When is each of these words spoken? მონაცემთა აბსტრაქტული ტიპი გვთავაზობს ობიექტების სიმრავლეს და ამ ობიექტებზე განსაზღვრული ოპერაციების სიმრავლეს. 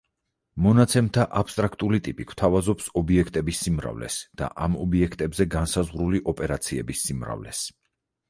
მონაცემთა 0.67 1.23
აბსტრაქტული 1.41 1.99
ტიპი 2.07 2.25
გვთავაზობს 2.31 2.87
ობიექტების 3.01 3.59
სიმრავლეს 3.65 4.17
და 4.43 4.49
ამ 4.67 4.79
ობიექტებზე 4.85 5.47
განსაზღვრული 5.57 6.23
ოპერაციების 6.33 7.07
სიმრავლეს. 7.11 7.61